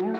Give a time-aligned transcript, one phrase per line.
[0.00, 0.16] Something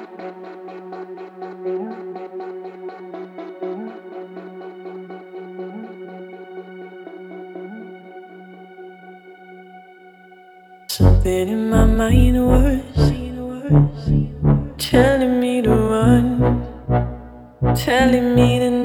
[11.48, 12.82] in my mind was
[14.76, 16.62] telling me to run,
[17.74, 18.79] telling me to.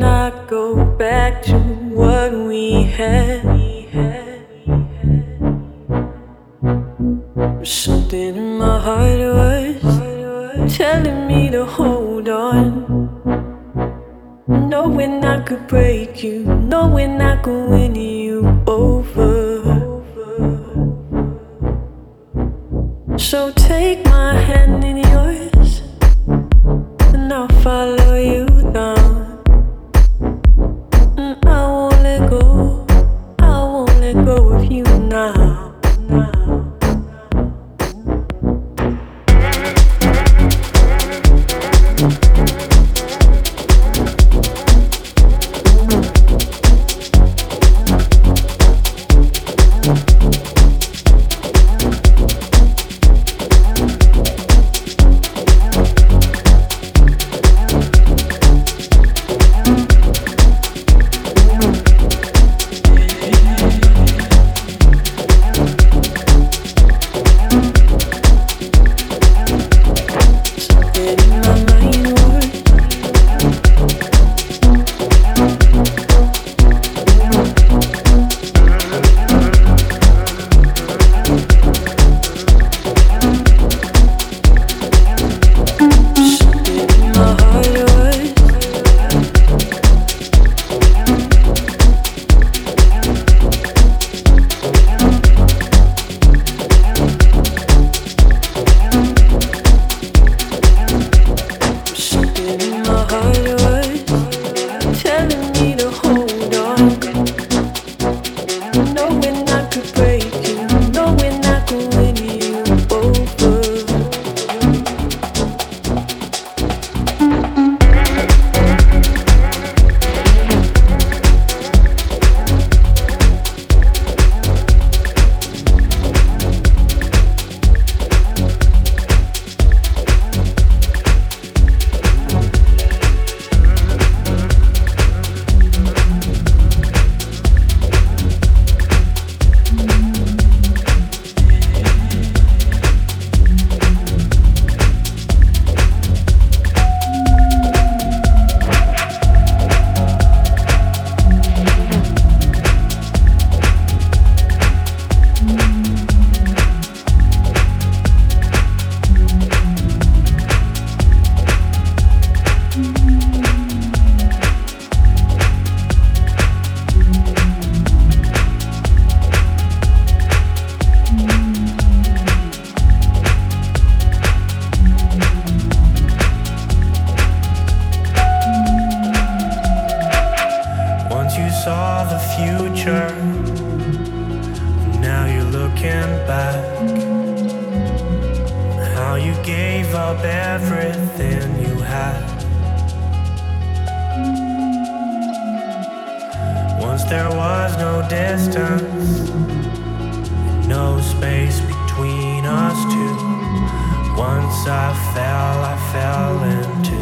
[204.67, 207.00] I fell, I fell into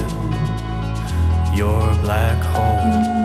[1.55, 3.23] your black hole.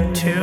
[0.00, 0.39] Bleed